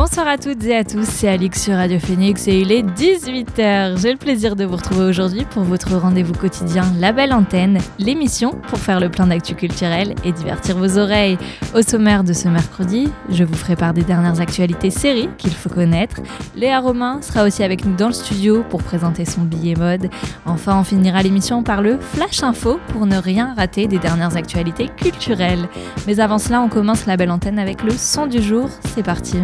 [0.00, 4.00] Bonsoir à toutes et à tous, c'est Alix sur Radio Phoenix et il est 18h.
[4.00, 8.52] J'ai le plaisir de vous retrouver aujourd'hui pour votre rendez-vous quotidien La Belle Antenne, l'émission
[8.68, 11.36] pour faire le plein d'actu culturel et divertir vos oreilles.
[11.74, 15.68] Au sommaire de ce mercredi, je vous ferai part des dernières actualités séries qu'il faut
[15.68, 16.22] connaître.
[16.56, 20.08] Léa Romain sera aussi avec nous dans le studio pour présenter son billet mode.
[20.46, 24.88] Enfin, on finira l'émission par le Flash Info pour ne rien rater des dernières actualités
[24.96, 25.68] culturelles.
[26.06, 28.70] Mais avant cela, on commence La Belle Antenne avec le son du jour.
[28.94, 29.36] C'est parti.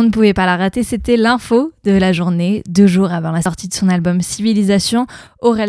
[0.00, 2.62] On ne pouvait pas la rater, c'était l'info de la journée.
[2.66, 5.06] Deux jours avant la sortie de son album Civilisation,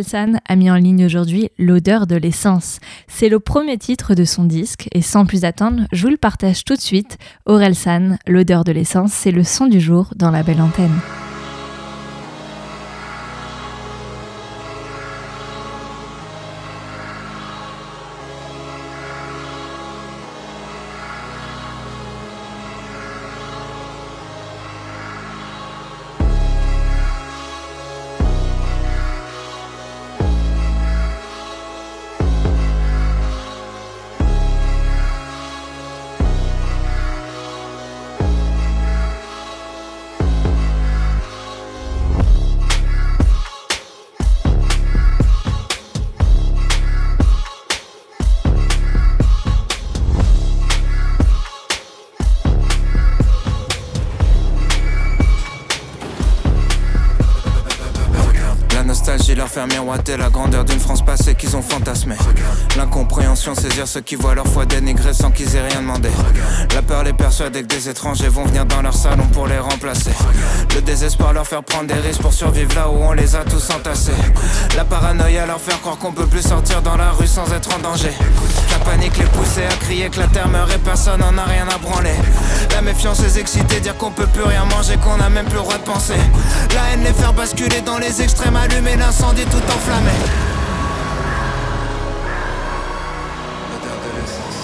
[0.04, 2.80] San a mis en ligne aujourd'hui L'odeur de l'essence.
[3.10, 6.64] C'est le premier titre de son disque et sans plus attendre, je vous le partage
[6.64, 7.18] tout de suite.
[7.74, 10.98] San, L'odeur de l'essence, c'est le son du jour dans la belle antenne.
[59.62, 62.16] Faire miroiter la grandeur d'une France passée qu'ils ont fantasmé.
[62.78, 66.10] L'incompréhension, saisir ceux qui voient leur foi dénigrée sans qu'ils aient rien demandé.
[66.74, 70.12] La peur les persuader que des étrangers vont venir dans leur salon pour les remplacer.
[70.74, 73.70] Le désespoir leur faire prendre des risques pour survivre là où on les a tous
[73.70, 74.12] entassés.
[74.76, 77.80] La paranoïa leur faire croire qu'on peut plus sortir dans la rue sans être en
[77.80, 78.14] danger.
[78.72, 81.68] La panique les pousser à crier que la terre meurt et personne n'en a rien
[81.68, 82.16] à branler.
[82.74, 85.62] La méfiance les exciter, dire qu'on peut plus rien manger, qu'on a même plus le
[85.62, 86.16] droit de penser.
[86.74, 90.12] La haine les faire basculer dans les extrêmes, allumer l'incendie tout enflammé.
[93.72, 94.60] L'odeur de l'essence.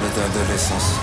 [0.00, 0.90] L'odeur de l'essence.
[0.94, 1.01] Les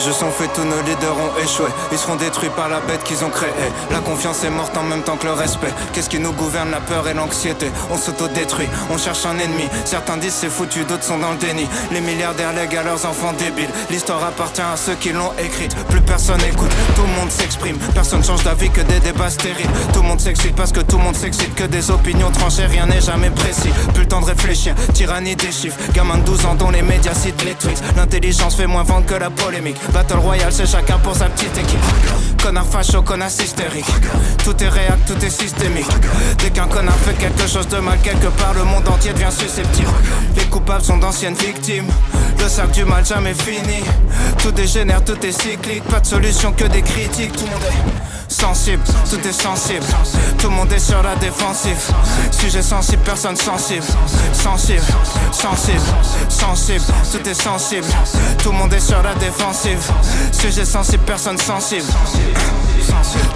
[0.00, 1.68] jeux sont faits, tous nos leaders ont échoué.
[1.92, 3.50] Ils seront détruits par la bête qu'ils ont créée.
[3.90, 5.72] La confiance est morte en même temps que le respect.
[5.92, 7.70] Qu'est-ce qui nous gouverne La peur et l'anxiété?
[7.90, 9.68] On s'auto-détruit, on cherche un ennemi.
[9.84, 11.68] Certains disent c'est foutu, d'autres sont dans le déni.
[11.92, 13.70] Les milliardaires lèguent à leurs enfants débiles.
[13.90, 15.74] L'histoire appartient à ceux qui l'ont écrite.
[15.88, 17.76] Plus personne écoute, tout le monde s'exprime.
[17.94, 19.70] Personne change d'avis que des débats stériles.
[19.92, 21.54] Tout le monde s'excite parce que tout le monde s'excite.
[21.54, 23.70] Que des opinions tranchées, rien n'est jamais précis.
[23.94, 25.78] Plus le temps de réfléchir, tyrannie des chiffres.
[25.92, 27.82] Gamin de 12 ans dont les médias citent les tweets.
[27.96, 29.76] L'intelligence fait moins vendre que la polémique.
[29.92, 31.80] Battle Royale, c'est chacun pour sa petite équipe.
[32.42, 33.86] Connard facho, connard hystérique.
[34.44, 35.90] Tout est réel, tout est systémique.
[36.38, 39.90] Dès qu'un connard fait quelque chose de mal quelque part, le monde entier devient susceptible.
[40.36, 41.88] Les coupables sont d'anciennes victimes.
[42.38, 43.82] Le sac du mal jamais fini.
[44.38, 45.84] Tout dégénère, tout est cyclique.
[45.84, 47.32] Pas de solution que des critiques.
[47.32, 49.84] Tout le monde est sensible, tout est sensible.
[50.38, 51.76] Tout le monde est sur la défensive.
[52.30, 53.84] Sujet sensible, personne sensible.
[54.32, 54.82] Sensible,
[55.32, 55.80] sensible,
[56.28, 56.84] sensible.
[57.10, 57.86] Tout est sensible.
[58.42, 59.78] Tout le monde est sur la défensive.
[60.32, 61.86] Sujet sensible, personne sensible.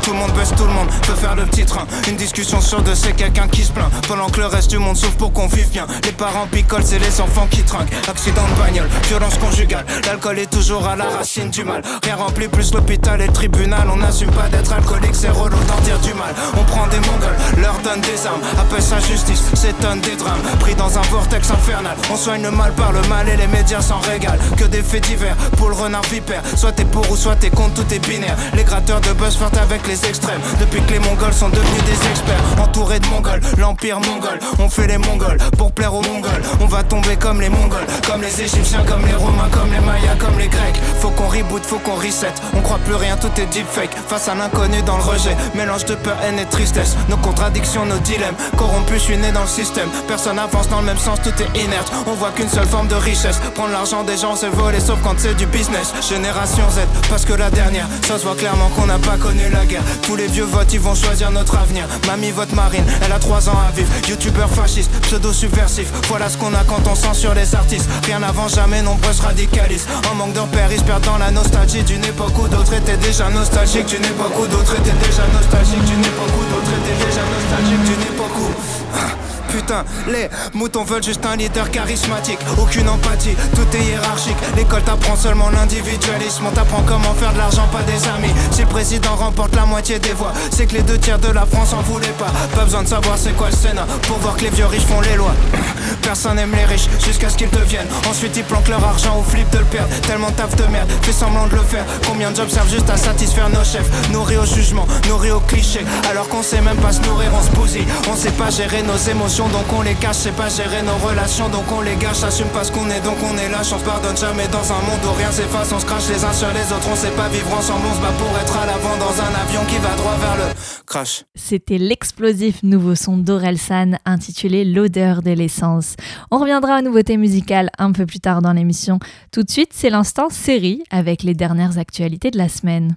[0.02, 1.86] Tout le monde baisse, tout le monde peut faire le petit train.
[2.08, 3.90] Une discussion sur deux, c'est quelqu'un qui se plaint.
[4.06, 5.86] Pendant que le reste du monde souffre pour qu'on vive bien.
[6.04, 7.92] Les parents picolent, c'est les enfants qui trinquent.
[8.08, 9.84] Accident de bagnole, violence conjugale.
[10.06, 11.82] L'alcool est toujours à la racine du mal.
[12.02, 13.88] Rien rempli plus l'hôpital et le tribunal.
[13.92, 14.72] On n'assume pas d'être
[15.12, 16.34] c'est d'en dire du mal.
[16.58, 18.40] On prend des mongols, leur donne des armes.
[18.58, 20.42] Appelle sa justice, s'étonne des drames.
[20.60, 21.96] Pris dans un vortex infernal.
[22.12, 24.38] On soigne le mal par le mal et les médias s'en régalent.
[24.56, 26.42] Que des faits divers pour le renard vipère.
[26.56, 28.36] Soit t'es pour ou soit t'es contre, tout est binaire.
[28.54, 30.40] Les gratteurs de buzz flirtent avec les extrêmes.
[30.60, 34.38] Depuis que les Mongols sont devenus des experts, entourés de Mongols, l'empire mongol.
[34.58, 36.42] On fait les Mongols pour plaire aux Mongols.
[36.60, 40.16] On va tomber comme les Mongols, comme les Égyptiens, comme les Romains, comme les Mayas,
[40.18, 40.80] comme les Grecs.
[41.00, 42.32] Faut qu'on reboot, faut qu'on reset.
[42.54, 43.90] On croit plus rien, tout est deepfake.
[44.08, 45.36] Face à l'inconnu dans le rejet.
[45.54, 46.96] Mélange de peur, haine et tristesse.
[47.08, 48.34] Nos contradictions, nos dilemmes.
[48.56, 49.88] Corrompus, suis né dans le système.
[50.08, 51.92] Personne avance dans le même sens, tout est inerte.
[52.06, 53.38] On voit qu'une seule forme de richesse.
[53.54, 55.92] Prendre l'argent des gens, c'est voler, sauf quand c'est du business.
[56.08, 56.80] Génération Z,
[57.10, 59.82] parce que la dernière, ça se voit clairement qu'on n'a pas connu la guerre.
[60.02, 61.84] Tous les vieux votes, ils vont choisir notre avenir.
[62.06, 63.90] Mamie vote marine, elle a 3 ans à vivre.
[64.08, 65.92] Youtubeur fasciste, pseudo-subversif.
[66.08, 67.88] Voilà ce qu'on a quand on censure les artistes.
[68.06, 69.86] Rien avant jamais, nombreux se.
[70.10, 70.84] En manque de repères, ils se
[71.18, 73.86] la nostalgie d'une époque où d'autres étaient déjà nostalgiques.
[73.86, 75.84] D'une époque où d'autres étaient déjà nostalgiques.
[75.84, 77.84] D'une époque où d'autres étaient déjà nostalgiques.
[77.84, 79.23] D'une époque où.
[79.54, 82.40] Putain, les moutons veulent juste un leader charismatique.
[82.58, 84.36] Aucune empathie, tout est hiérarchique.
[84.56, 86.44] L'école t'apprend seulement l'individualisme.
[86.48, 88.34] On t'apprend comment faire de l'argent, pas des amis.
[88.50, 91.46] Si le président remporte la moitié des voix, c'est que les deux tiers de la
[91.46, 92.32] France en voulaient pas.
[92.56, 95.00] Pas besoin de savoir c'est quoi le Sénat pour voir que les vieux riches font
[95.00, 95.34] les lois.
[96.02, 97.86] Personne n'aime les riches jusqu'à ce qu'ils deviennent.
[98.10, 99.88] Ensuite, ils planquent leur argent ou flippent de le perdre.
[100.08, 101.84] Tellement taf de merde, fais semblant de le faire.
[102.08, 103.88] Combien de jobs servent juste à satisfaire nos chefs?
[104.10, 105.84] Nourris au jugement, nourris au cliché.
[106.10, 107.86] Alors qu'on sait même pas se nourrir, on se bousille.
[108.12, 110.16] On sait pas gérer nos émotions, donc on les cache.
[110.16, 112.22] C'est pas gérer nos relations, donc on les gâche.
[112.22, 113.72] Assume pas ce qu'on est, donc on est lâche.
[113.72, 115.72] On se pardonne jamais dans un monde où rien s'efface.
[115.72, 117.84] On se crache les uns sur les autres, on sait pas vivre ensemble.
[117.90, 120.54] On se bat pour être à l'avant dans un avion qui va droit vers le
[120.86, 121.24] crash.
[121.34, 125.96] C'était l'explosif nouveau son d'Orelsan intitulé L'odeur de l'essence.
[126.30, 128.98] On reviendra aux nouveautés musicales un peu plus tard dans l'émission.
[129.32, 132.96] Tout de suite, c'est l'instant série avec les dernières actualités de la semaine.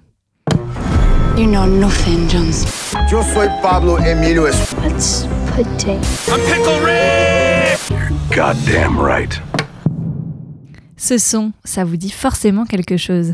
[1.37, 2.65] You know nothing, Jones.
[3.11, 4.47] Yo soy Pablo Emilio
[8.31, 9.41] Goddamn right.
[10.97, 13.33] Ce son, ça vous dit forcément quelque chose.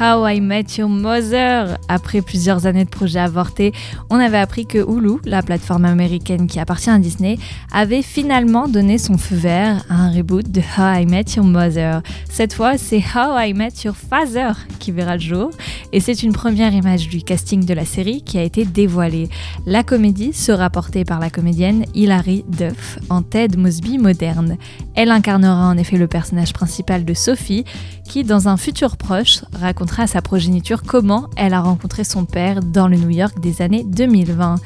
[0.00, 1.76] How I Met Your Mother.
[1.88, 3.72] Après plusieurs années de projets avortés,
[4.10, 7.36] on avait appris que Hulu, la plateforme américaine qui appartient à Disney,
[7.72, 12.02] avait finalement donné son feu vert à un reboot de How I Met Your Mother.
[12.30, 15.50] Cette fois, c'est How I Met Your Father qui verra le jour,
[15.92, 19.28] et c'est une première image du casting de la série qui a été dévoilée.
[19.66, 24.58] La comédie sera portée par la comédienne Hilary Duff en Ted Mosby moderne.
[24.94, 27.64] Elle incarnera en effet le personnage principal de Sophie,
[28.08, 32.60] qui, dans un futur proche, racontera à sa progéniture comment elle a rencontré son père
[32.60, 34.56] dans le New York des années 2020.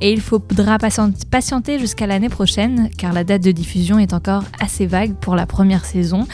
[0.00, 4.44] Et il faudra patient- patienter jusqu'à l'année prochaine, car la date de diffusion est encore
[4.60, 6.26] assez vague pour la première saison.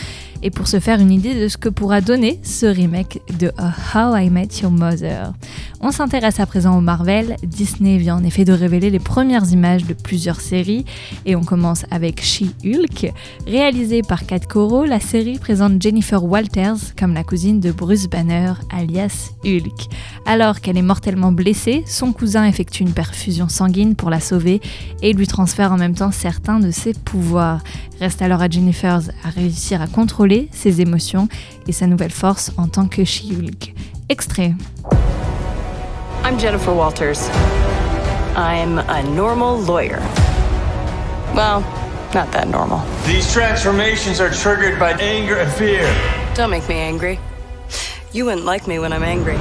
[0.42, 3.50] Et pour se faire une idée de ce que pourra donner ce remake de
[3.94, 5.32] How I Met Your Mother.
[5.80, 7.36] On s'intéresse à présent au Marvel.
[7.42, 10.84] Disney vient en effet de révéler les premières images de plusieurs séries
[11.24, 13.12] et on commence avec She-Hulk.
[13.46, 18.54] Réalisée par Kat Coro, la série présente Jennifer Walters comme la cousine de Bruce Banner,
[18.70, 19.88] alias Hulk.
[20.26, 24.60] Alors qu'elle est mortellement blessée, son cousin effectue une perfusion sanguine pour la sauver
[25.02, 27.62] et lui transfère en même temps certains de ses pouvoirs.
[28.00, 31.28] Reste alors à Jennifer à réussir à contrôler ses émotions
[31.66, 33.74] et sa nouvelle force en tant que She-Hulk.
[34.08, 34.54] Extrait.
[36.24, 37.28] I'm Jennifer Walters.
[38.36, 40.00] I'm a normal lawyer.
[41.34, 41.62] Well,
[42.14, 42.80] not that normal.
[43.04, 45.84] These transformations are triggered by anger and fear.
[46.34, 47.18] Don't make me angry.
[48.12, 49.36] You wouldn't like me when I'm angry.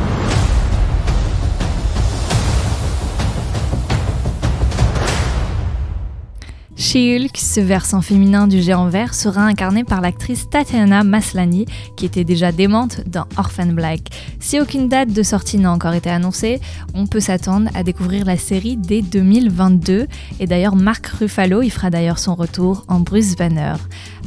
[6.79, 11.65] She-Hulk, ce versant féminin du géant vert, sera incarné par l'actrice Tatiana Maslany,
[11.95, 14.01] qui était déjà démente dans Orphan Black.
[14.39, 16.62] Si aucune date de sortie n'a encore été annoncée,
[16.94, 20.06] on peut s'attendre à découvrir la série dès 2022.
[20.39, 23.74] Et d'ailleurs, Mark Ruffalo y fera d'ailleurs son retour en Bruce Banner.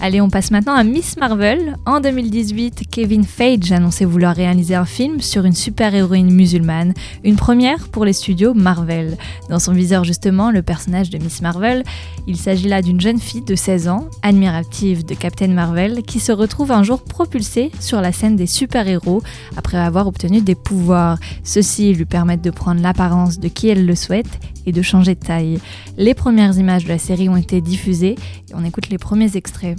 [0.02, 1.76] Allez, on passe maintenant à Miss Marvel.
[1.84, 7.86] En 2018, Kevin Feige annonçait vouloir réaliser un film sur une super-héroïne musulmane, une première
[7.88, 9.18] pour les studios Marvel.
[9.50, 11.84] Dans son viseur justement, le personnage de Miss Marvel,
[12.26, 16.32] il s'agit là d'une jeune fille de 16 ans, admirative de Captain Marvel, qui se
[16.32, 19.22] retrouve un jour propulsée sur la scène des super-héros
[19.58, 21.18] après avoir obtenu des pouvoirs.
[21.44, 25.20] Ceux-ci lui permettent de prendre l'apparence de qui elle le souhaite et de changer de
[25.20, 25.58] taille.
[25.96, 28.16] Les premières images de la série ont été diffusées
[28.50, 29.76] et on écoute les premiers extraits.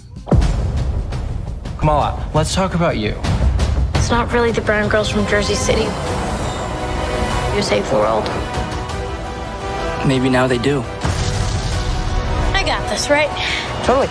[1.79, 3.13] Kamala, let's talk about you.
[3.95, 5.87] It's not really the brown girls from Jersey City.
[7.55, 8.29] You save the world.
[10.05, 10.83] Maybe now they do.
[12.53, 13.29] I got this, right?
[13.83, 14.09] Totally.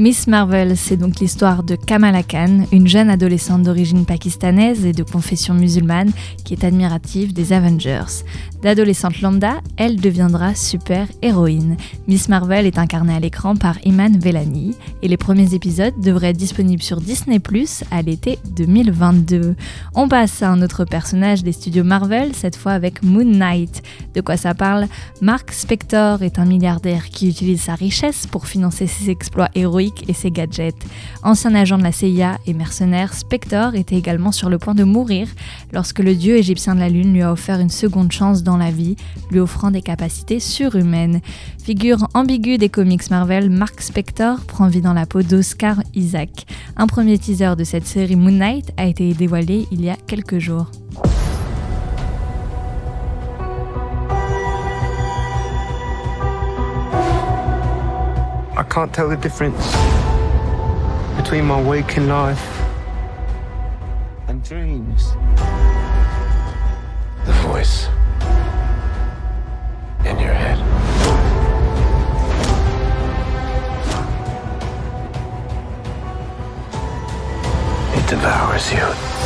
[0.00, 5.02] Miss Marvel, c'est donc l'histoire de Kamala Khan, une jeune adolescente d'origine pakistanaise et de
[5.02, 6.10] confession musulmane
[6.42, 8.24] qui est admirative des Avengers.
[8.62, 11.76] D'adolescente lambda, elle deviendra super-héroïne.
[12.08, 16.36] Miss Marvel est incarnée à l'écran par Iman Velani et les premiers épisodes devraient être
[16.38, 19.54] disponibles sur Disney Plus à l'été 2022.
[19.94, 23.82] On passe à un autre personnage des studios Marvel, cette fois avec Moon Knight.
[24.14, 24.86] De quoi ça parle?
[25.20, 30.12] Mark Spector est un milliardaire qui utilise sa richesse pour financer ses exploits héroïques et
[30.12, 30.86] ses gadgets.
[31.22, 35.28] Ancien agent de la CIA et mercenaire, Spector était également sur le point de mourir
[35.72, 38.70] lorsque le dieu égyptien de la Lune lui a offert une seconde chance dans la
[38.70, 38.96] vie,
[39.30, 41.20] lui offrant des capacités surhumaines.
[41.62, 46.46] Figure ambiguë des comics Marvel, Mark Spector prend vie dans la peau d'Oscar Isaac.
[46.76, 50.38] Un premier teaser de cette série Moon Knight a été dévoilé il y a quelques
[50.38, 50.70] jours.
[58.56, 59.64] I can't tell the difference
[61.16, 62.44] between my waking life
[64.26, 65.12] and dreams.
[67.26, 67.86] The voice
[70.04, 70.58] in your head.
[77.96, 79.19] It devours you.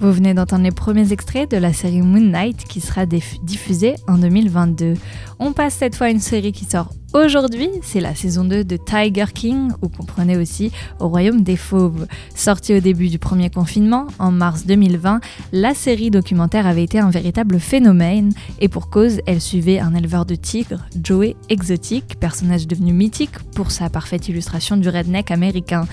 [0.00, 4.18] Vous venez d'entendre les premiers extraits de la série Moon Knight qui sera diffusée en
[4.18, 4.94] 2022.
[5.40, 8.76] On passe cette fois à une série qui sort Aujourd'hui, c'est la saison 2 de
[8.76, 12.06] Tiger King, ou comprenez aussi Au Royaume des Fauves.
[12.34, 15.20] Sortie au début du premier confinement, en mars 2020,
[15.52, 20.26] la série documentaire avait été un véritable phénomène, et pour cause, elle suivait un éleveur
[20.26, 25.86] de tigres, Joey Exotic, personnage devenu mythique pour sa parfaite illustration du redneck américain.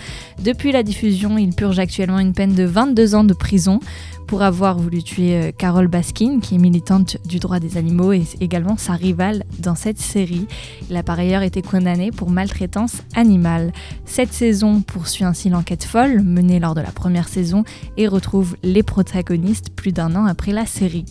[0.43, 3.79] Depuis la diffusion, il purge actuellement une peine de 22 ans de prison
[4.27, 8.24] pour avoir voulu tuer euh, Carole Baskin, qui est militante du droit des animaux et
[8.41, 10.48] également sa rivale dans cette série.
[10.89, 13.72] Il a par ailleurs été condamné pour maltraitance animale.
[14.05, 17.63] Cette saison poursuit ainsi l'enquête folle menée lors de la première saison
[17.98, 21.05] et retrouve les protagonistes plus d'un an après la série.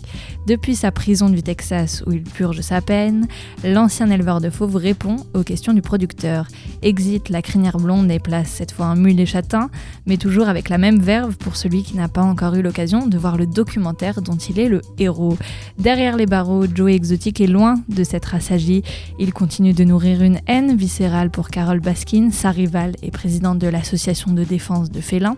[0.46, 3.26] Depuis sa prison du Texas où il purge sa peine,
[3.64, 6.48] l'ancien éleveur de fauves répond aux questions du producteur.
[6.82, 9.70] Exit la crinière blonde et place cette fois un mulet châtain,
[10.06, 13.18] mais toujours avec la même verve pour celui qui n'a pas encore eu l'occasion de
[13.18, 15.36] voir le documentaire dont il est le héros.
[15.78, 18.82] Derrière les barreaux, Joey Exotic est loin de s'être assagi.
[19.18, 23.68] Il continue de nourrir une haine viscérale pour Carol Baskin, sa rivale et présidente de
[23.68, 25.36] l'association de défense de félins.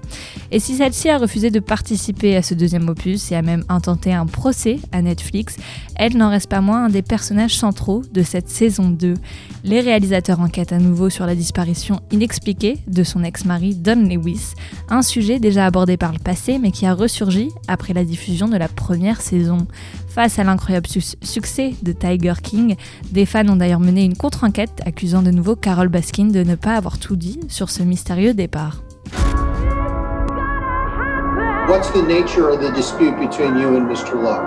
[0.51, 4.13] Et si celle-ci a refusé de participer à ce deuxième opus et a même intenté
[4.13, 5.57] un procès à Netflix,
[5.97, 9.15] elle n'en reste pas moins un des personnages centraux de cette saison 2.
[9.65, 14.55] Les réalisateurs enquêtent à nouveau sur la disparition inexpliquée de son ex-mari Don Lewis,
[14.89, 18.57] un sujet déjà abordé par le passé mais qui a ressurgi après la diffusion de
[18.57, 19.67] la première saison.
[20.09, 20.87] Face à l'incroyable
[21.23, 22.77] succès de Tiger King,
[23.11, 26.77] des fans ont d'ailleurs mené une contre-enquête accusant de nouveau Carol Baskin de ne pas
[26.77, 28.83] avoir tout dit sur ce mystérieux départ.
[31.69, 34.15] What's the nature of the dispute between you and Mr.
[34.15, 34.41] Love?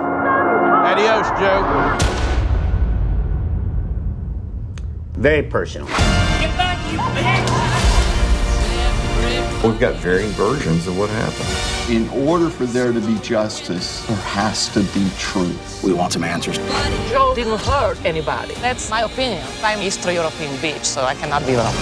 [0.84, 1.98] Adios, Joe.
[5.18, 5.86] Very personal.
[6.40, 7.69] Get back, you bitch!
[9.62, 11.94] We've got varying versions of what happened.
[11.94, 15.84] In order for there to be justice, there has to be truth.
[15.84, 16.56] We want some answers.
[17.10, 18.54] Joe didn't hurt anybody.
[18.54, 19.46] That's my opinion.
[19.62, 21.74] I'm Eastern European bitch, so I cannot be wrong.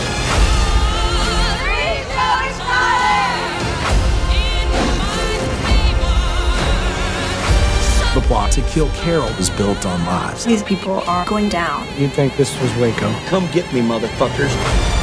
[8.13, 10.45] The plot to kill Carol is built on lies.
[10.45, 11.87] These people are going down.
[11.97, 13.09] You think this was Waco?
[13.27, 14.98] Come get me, motherfuckers.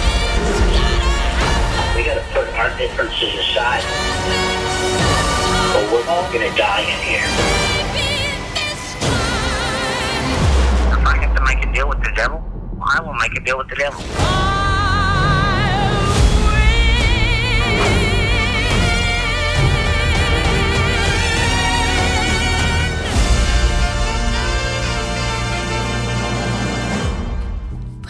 [2.78, 3.84] Differences aside.
[5.74, 7.26] But we're all gonna die in here.
[10.92, 12.44] If I have to make a deal with the devil,
[12.84, 14.55] I will make a deal with the devil.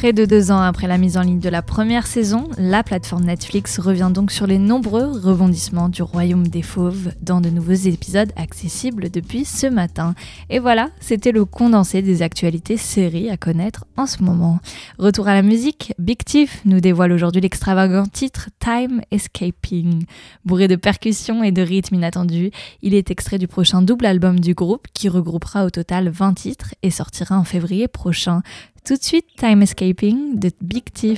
[0.06, 3.24] Près de deux ans après la mise en ligne de la première saison, la plateforme
[3.24, 8.32] Netflix revient donc sur les nombreux rebondissements du royaume des fauves dans de nouveaux épisodes
[8.36, 10.14] accessibles depuis ce matin.
[10.52, 14.60] Et voilà, c'était le condensé des actualités séries à connaître en ce moment.
[15.00, 20.06] Retour à la musique, Big Tiff nous dévoile aujourd'hui l'extravagant titre Time Escaping.
[20.46, 22.52] Bourré de percussions et de rythmes inattendus,
[22.84, 26.76] il est extrait du prochain double album du groupe qui regroupera au total 20 titres
[26.84, 28.44] et sortira en février prochain.
[28.86, 30.84] Tout de suite, Time Escaping de Big.
[30.94, 31.18] C'était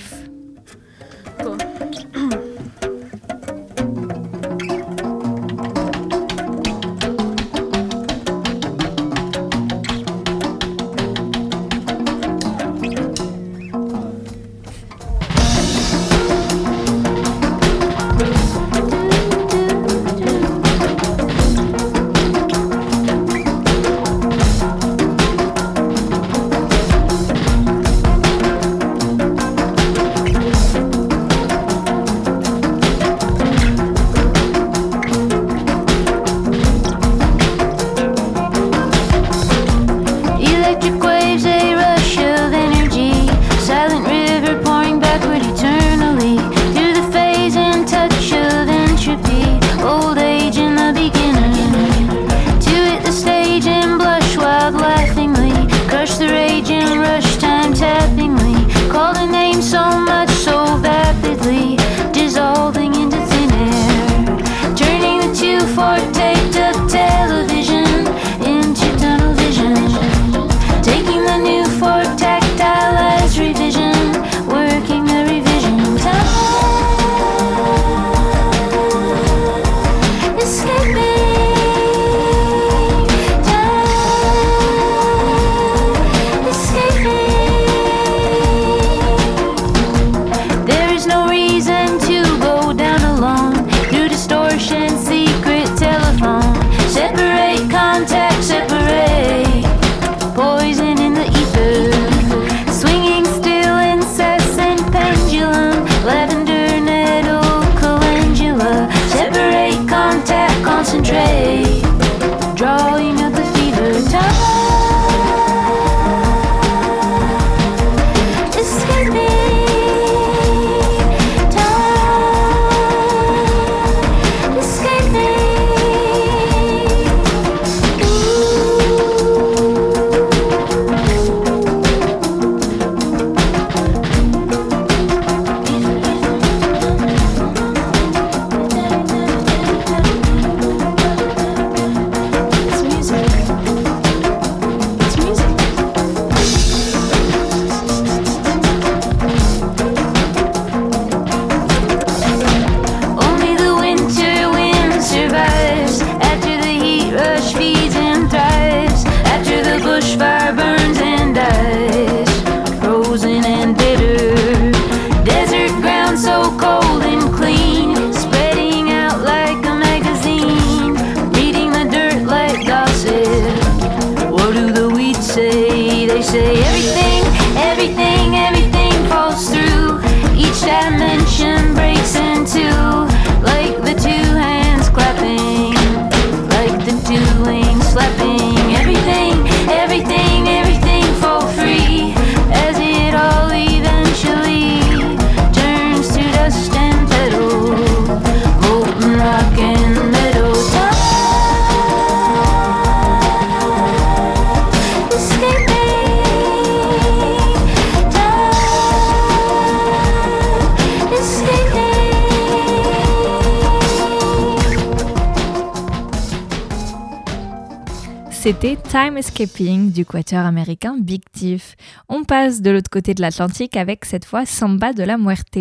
[218.90, 221.76] Time Escaping du quatuor américain Big Thief.
[222.08, 225.58] On passe de l'autre côté de l'Atlantique avec cette fois Samba de la Muerte.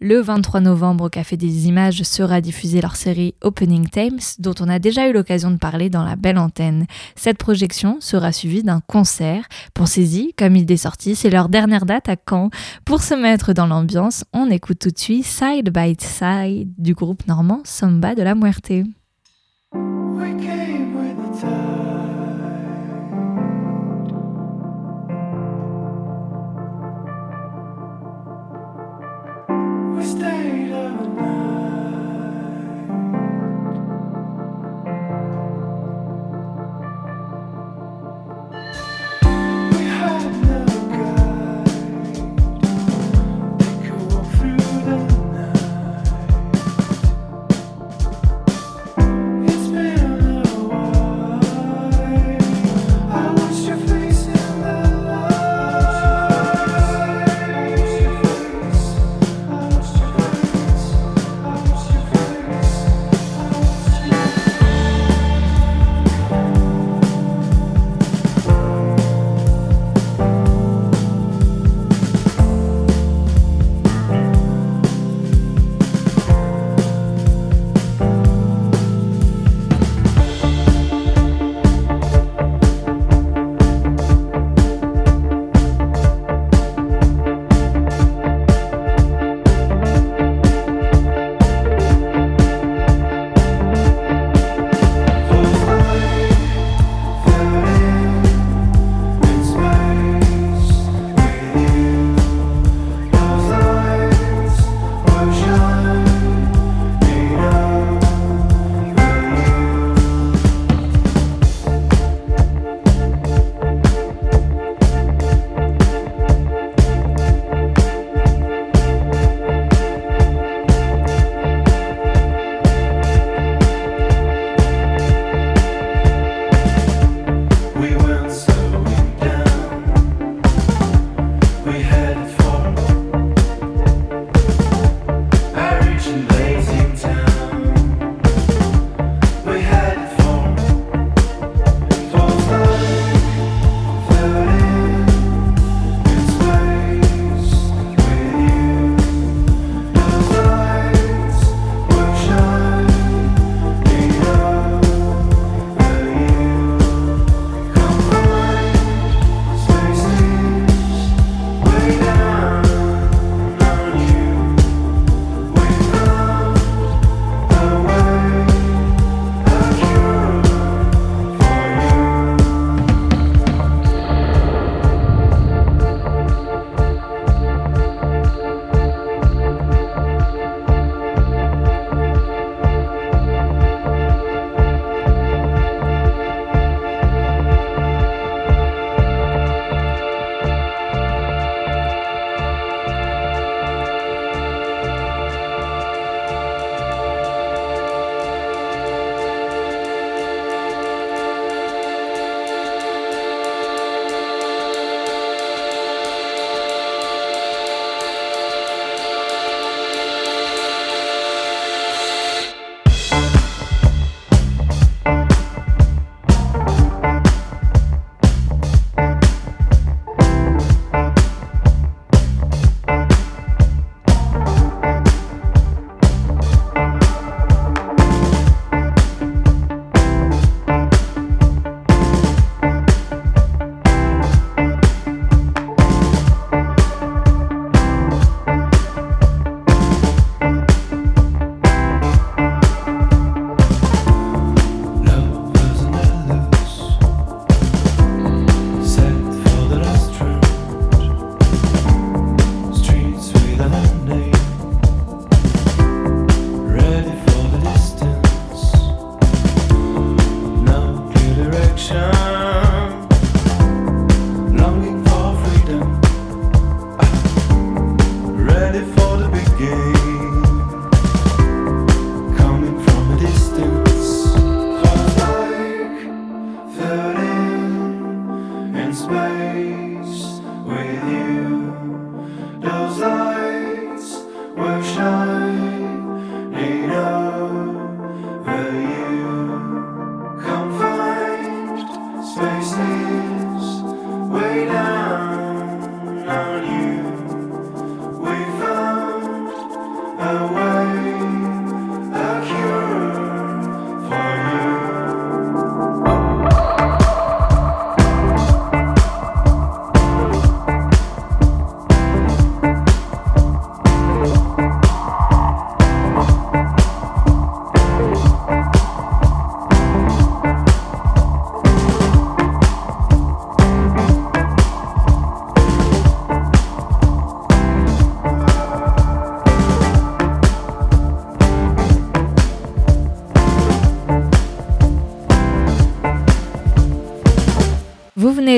[0.00, 4.68] Le 23 novembre au Café des Images sera diffusée leur série Opening Times dont on
[4.68, 6.86] a déjà eu l'occasion de parler dans la belle antenne.
[7.16, 9.44] Cette projection sera suivie d'un concert.
[9.74, 12.50] Pensez-y, comme il est sorti, c'est leur dernière date à Caen.
[12.84, 17.26] Pour se mettre dans l'ambiance, on écoute tout de suite Side by Side du groupe
[17.26, 18.72] normand Samba de la Muerte.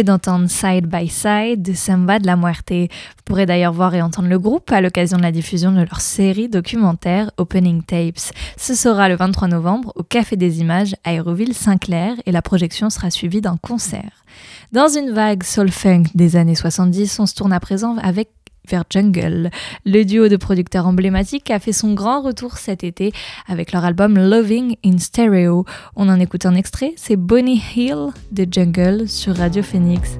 [0.03, 2.71] D'entendre Side by Side de Samba de la Muerte.
[2.71, 6.01] Vous pourrez d'ailleurs voir et entendre le groupe à l'occasion de la diffusion de leur
[6.01, 8.33] série documentaire Opening Tapes.
[8.57, 13.11] Ce sera le 23 novembre au Café des Images à Aéroville-Saint-Clair et la projection sera
[13.11, 14.25] suivie d'un concert.
[14.73, 18.31] Dans une vague soul-funk des années 70, on se tourne à présent avec
[18.72, 23.12] Le duo de producteurs emblématiques a fait son grand retour cet été
[23.48, 25.64] avec leur album Loving in Stereo.
[25.96, 30.18] On en écoute un extrait, c'est Bonnie Hill de Jungle sur Radio Phoenix.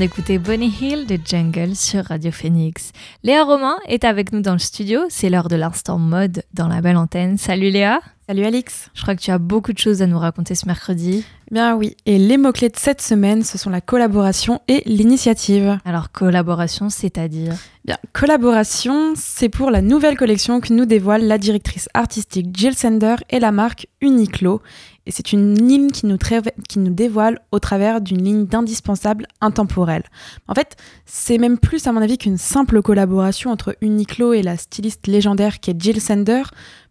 [0.00, 2.92] D'écouter Bonnie Hill de Jungle sur Radio Phoenix.
[3.22, 5.02] Léa Romain est avec nous dans le studio.
[5.10, 7.36] C'est l'heure de l'instant mode dans la belle antenne.
[7.36, 8.00] Salut Léa.
[8.30, 8.90] Salut Alix.
[8.94, 11.24] Je crois que tu as beaucoup de choses à nous raconter ce mercredi.
[11.50, 11.96] Bien oui.
[12.06, 15.80] Et les mots-clés de cette semaine, ce sont la collaboration et l'initiative.
[15.84, 21.88] Alors collaboration, c'est-à-dire Bien, collaboration, c'est pour la nouvelle collection que nous dévoile la directrice
[21.92, 24.62] artistique Jill Sender et la marque Uniqlo.
[25.06, 26.18] Et c'est une ligne qui nous,
[26.68, 30.04] qui nous dévoile au travers d'une ligne d'indispensable intemporelle.
[30.46, 34.56] En fait, c'est même plus, à mon avis, qu'une simple collaboration entre Uniqlo et la
[34.56, 36.42] styliste légendaire qui est Jill Sander.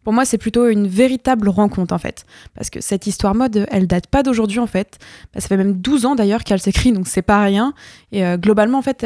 [0.03, 2.25] Pour moi, c'est plutôt une véritable rencontre, en fait.
[2.55, 4.97] Parce que cette histoire mode, elle date pas d'aujourd'hui, en fait.
[5.33, 7.73] Bah, ça fait même 12 ans, d'ailleurs, qu'elle s'écrit, donc c'est pas rien.
[8.11, 9.05] Et euh, globalement, en fait,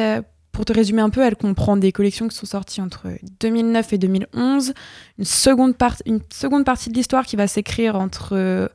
[0.51, 3.07] pour te résumer un peu, elle comprend des collections qui sont sorties entre
[3.39, 4.73] 2009 et 2011,
[5.17, 5.73] une seconde,
[6.05, 8.69] une seconde partie de l'histoire qui va s'écrire entre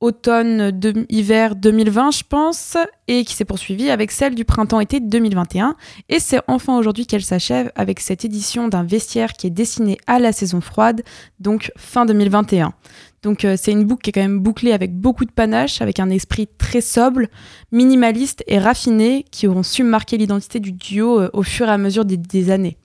[0.00, 2.76] automne, de, hiver 2020, je pense,
[3.08, 5.76] et qui s'est poursuivie avec celle du printemps-été 2021.
[6.08, 10.18] Et c'est enfin aujourd'hui qu'elle s'achève avec cette édition d'un vestiaire qui est destiné à
[10.18, 11.02] la saison froide,
[11.40, 12.74] donc fin 2021.
[13.22, 15.98] Donc euh, c'est une boucle qui est quand même bouclée avec beaucoup de panache, avec
[15.98, 17.22] un esprit très sobre,
[17.72, 21.78] minimaliste et raffiné, qui auront su marquer l'identité du duo euh, au fur et à
[21.78, 22.76] mesure des années.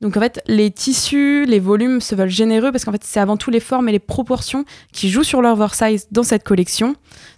[0.00, 3.36] Donc en fait, les tissus, les volumes se veulent généreux parce qu'en fait, c'est avant
[3.36, 6.94] tout les formes et les proportions qui jouent sur l'oversize dans cette collection.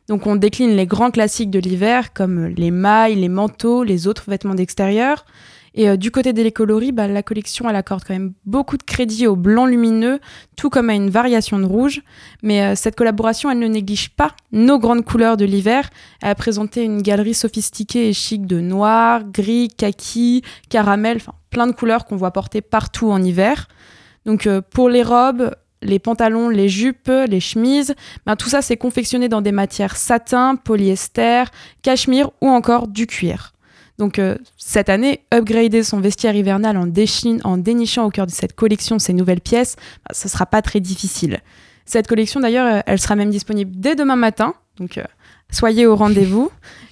[0.09, 4.25] Donc on décline les grands classiques de l'hiver comme les mailles, les manteaux, les autres
[4.29, 5.25] vêtements d'extérieur.
[5.75, 8.83] Et euh, du côté des coloris, bah, la collection elle accorde quand même beaucoup de
[8.83, 10.21] crédit au blanc lumineux,
[10.57, 12.03] tout comme à une variation de rouge.
[12.43, 15.91] Mais euh, cette collaboration, elle ne néglige pas nos grandes couleurs de l'hiver.
[16.23, 21.67] Elle a présenté une galerie sophistiquée et chic de noir, gris, kaki, caramel, enfin plein
[21.67, 23.69] de couleurs qu'on voit porter partout en hiver.
[24.27, 27.95] Donc euh, pour les robes, les pantalons, les jupes, les chemises,
[28.27, 31.45] ben, tout ça c'est confectionné dans des matières satin, polyester,
[31.83, 33.53] cachemire ou encore du cuir.
[34.01, 38.99] Donc euh, cette année, upgrader son vestiaire hivernal en, dénichant au cœur de cette collection
[38.99, 39.77] ces nouvelles pièces,
[40.09, 41.41] ben, ce ne sera pas très difficile.
[41.85, 45.05] Cette collection d'ailleurs, euh, elle sera même disponible dès demain matin, donc euh,
[45.51, 46.51] soyez au rendez-vous.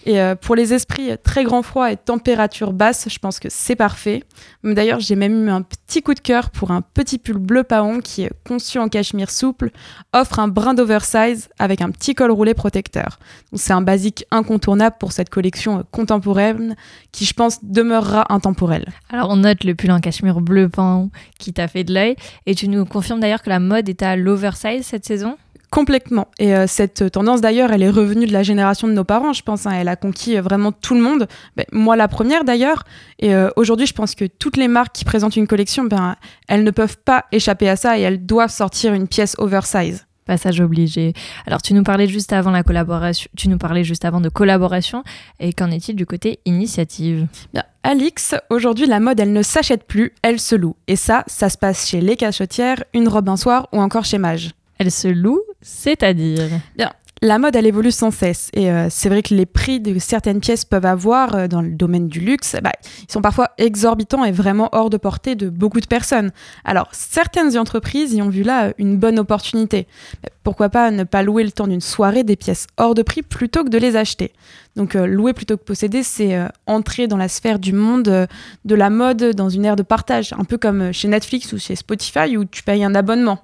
[0.09, 3.77] Et euh, pour les esprits très grand froid et température basse, je pense que c'est
[3.77, 4.25] parfait.
[4.65, 8.01] D'ailleurs, j'ai même eu un petit coup de cœur pour un petit pull bleu paon
[8.01, 9.71] qui est conçu en cachemire souple,
[10.15, 13.19] offre un brin d'oversize avec un petit col roulé protecteur.
[13.53, 16.75] C'est un basique incontournable pour cette collection contemporaine
[17.13, 18.89] qui, je pense, demeurera intemporelle.
[19.11, 22.17] Alors, on note le pull en cachemire bleu paon qui t'a fait de l'œil.
[22.47, 25.37] Et tu nous confirmes d'ailleurs que la mode est à l'oversize cette saison?
[25.71, 26.29] Complètement.
[26.39, 29.43] Et euh, cette tendance, d'ailleurs, elle est revenue de la génération de nos parents, je
[29.43, 29.67] pense.
[29.67, 29.73] Hein.
[29.75, 31.29] Elle a conquis euh, vraiment tout le monde.
[31.57, 32.85] Ben, moi, la première, d'ailleurs.
[33.19, 36.17] Et euh, aujourd'hui, je pense que toutes les marques qui présentent une collection, ben,
[36.49, 40.07] elles ne peuvent pas échapper à ça et elles doivent sortir une pièce oversize.
[40.25, 41.13] Passage obligé.
[41.47, 43.31] Alors, tu nous parlais juste avant la collaboration.
[43.37, 45.03] Tu nous parlais juste avant de collaboration.
[45.39, 47.27] Et qu'en est-il du côté initiative?
[47.53, 50.77] Bien, Alix, aujourd'hui, la mode, elle ne s'achète plus, elle se loue.
[50.87, 54.19] Et ça, ça se passe chez Les Cachotières, Une robe un soir ou encore chez
[54.19, 54.53] Mage.
[54.79, 58.49] Elle se loue, c'est-à-dire Bien, la mode, elle évolue sans cesse.
[58.55, 61.71] Et euh, c'est vrai que les prix de certaines pièces peuvent avoir euh, dans le
[61.71, 62.71] domaine du luxe, bah,
[63.03, 66.31] ils sont parfois exorbitants et vraiment hors de portée de beaucoup de personnes.
[66.65, 69.89] Alors, certaines entreprises y ont vu là une bonne opportunité.
[70.45, 73.65] Pourquoi pas ne pas louer le temps d'une soirée des pièces hors de prix plutôt
[73.65, 74.33] que de les acheter?
[74.77, 78.29] Donc euh, louer plutôt que posséder, c'est entrer dans la sphère du monde
[78.65, 81.75] de la mode dans une ère de partage, un peu comme chez Netflix ou chez
[81.75, 83.41] Spotify où tu payes un abonnement.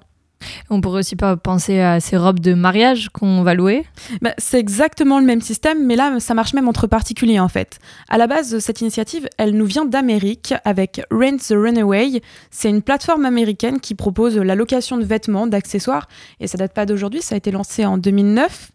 [0.69, 3.85] On pourrait aussi pas penser à ces robes de mariage qu'on va louer
[4.21, 7.79] bah, C'est exactement le même système, mais là, ça marche même entre particuliers en fait.
[8.09, 12.21] À la base, cette initiative, elle nous vient d'Amérique avec Rent the Runaway.
[12.51, 16.07] C'est une plateforme américaine qui propose la location de vêtements, d'accessoires,
[16.39, 18.71] et ça date pas d'aujourd'hui, ça a été lancé en 2009.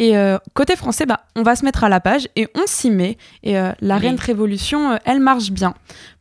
[0.00, 2.90] Et euh, côté français, bah, on va se mettre à la page et on s'y
[2.90, 3.18] met.
[3.44, 5.74] Et euh, la Rent Révolution, euh, elle marche bien.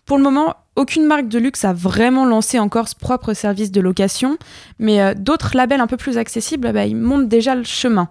[0.06, 3.82] Pour le moment, aucune marque de luxe a vraiment lancé encore ce propre service de
[3.82, 4.38] location,
[4.80, 8.10] mais d'autres labels un peu plus accessibles, bah, ils montent déjà le chemin.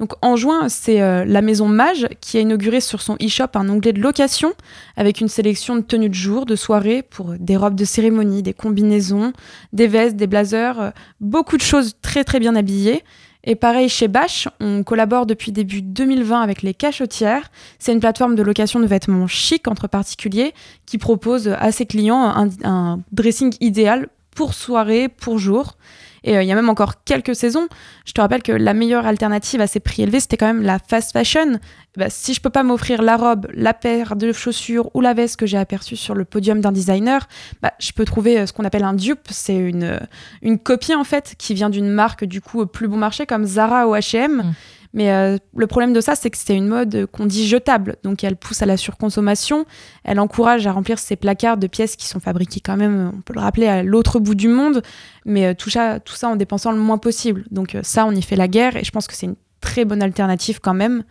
[0.00, 3.68] Donc en juin, c'est euh, la maison Mage qui a inauguré sur son e-shop un
[3.68, 4.54] onglet de location
[4.96, 8.54] avec une sélection de tenues de jour, de soirée pour des robes de cérémonie, des
[8.54, 9.34] combinaisons,
[9.74, 13.04] des vestes, des blazers, euh, beaucoup de choses très très bien habillées.
[13.44, 17.50] Et pareil chez Bash, on collabore depuis début 2020 avec les Cachotières.
[17.78, 20.52] C'est une plateforme de location de vêtements chic entre particuliers
[20.84, 25.76] qui propose à ses clients un, un dressing idéal pour soirée, pour jour.
[26.24, 27.68] Et euh, il y a même encore quelques saisons,
[28.04, 30.78] je te rappelle que la meilleure alternative à ces prix élevés, c'était quand même la
[30.78, 31.58] fast fashion.
[31.96, 35.36] Bah, si je peux pas m'offrir la robe, la paire de chaussures ou la veste
[35.36, 37.26] que j'ai aperçue sur le podium d'un designer,
[37.62, 39.28] bah, je peux trouver euh, ce qu'on appelle un dupe.
[39.30, 39.98] C'est une, euh,
[40.42, 43.88] une copie en fait qui vient d'une marque du coup plus bon marché comme Zara
[43.88, 44.54] ou H&M.
[44.92, 47.96] Mais euh, le problème de ça, c'est que c'est une mode qu'on dit jetable.
[48.02, 49.64] Donc elle pousse à la surconsommation.
[50.04, 53.34] Elle encourage à remplir ses placards de pièces qui sont fabriquées quand même, on peut
[53.34, 54.82] le rappeler, à l'autre bout du monde.
[55.24, 57.44] Mais euh, tout, ça, tout ça en dépensant le moins possible.
[57.50, 58.76] Donc euh, ça, on y fait la guerre.
[58.76, 61.04] Et je pense que c'est une très bonne alternative quand même.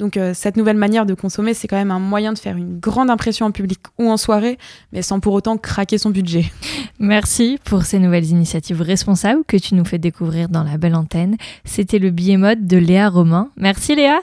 [0.00, 2.80] Donc euh, cette nouvelle manière de consommer, c'est quand même un moyen de faire une
[2.80, 4.58] grande impression en public ou en soirée,
[4.92, 6.50] mais sans pour autant craquer son budget.
[6.98, 11.36] Merci pour ces nouvelles initiatives responsables que tu nous fais découvrir dans la belle antenne.
[11.64, 13.50] C'était le billet mode de Léa Romain.
[13.58, 14.20] Merci Léa.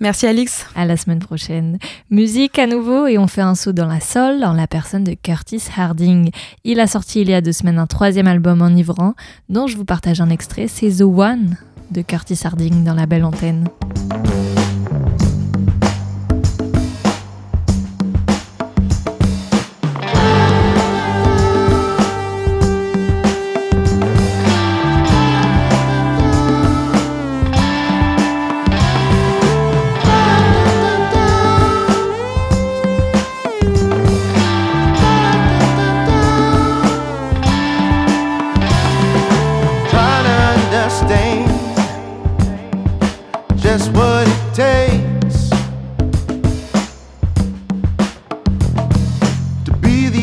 [0.00, 0.66] Merci Alix.
[0.74, 1.78] À la semaine prochaine.
[2.08, 5.12] Musique à nouveau et on fait un saut dans la sol en la personne de
[5.12, 6.30] Curtis Harding.
[6.64, 9.12] Il a sorti il y a deux semaines un troisième album enivrant
[9.50, 11.58] dont je vous partage un extrait, c'est The One
[11.90, 13.68] de Curtis Harding dans la belle antenne.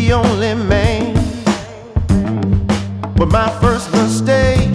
[0.09, 1.13] the only man.
[3.15, 4.69] But my first mistake,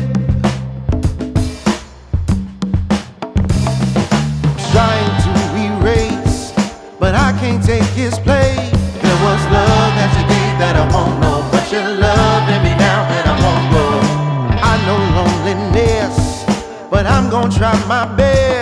[4.71, 5.33] trying to
[5.67, 6.53] erase,
[7.01, 8.71] but I can't take his place.
[9.03, 13.01] There was love that you gave that I won't know, but your love me now
[13.17, 13.87] and I won't go.
[14.71, 16.45] I know loneliness,
[16.91, 18.54] but I'm gonna try my best.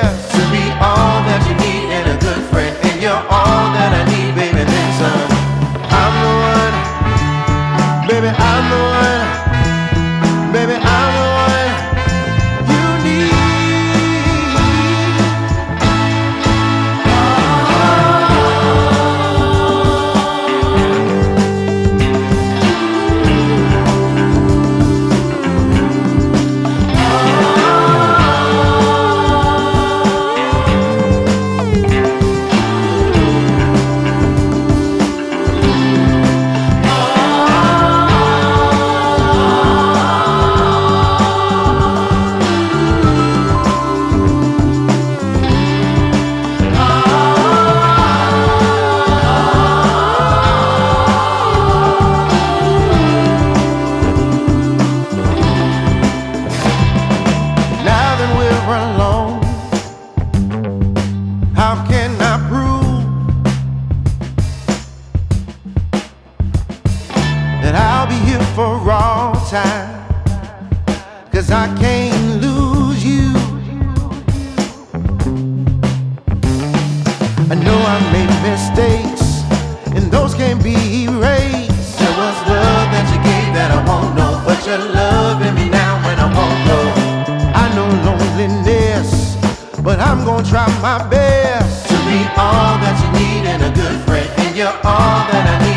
[90.02, 91.86] I'm gonna try my best.
[91.88, 95.56] To be all that you need and a good friend, and you're all that I
[95.64, 95.71] need,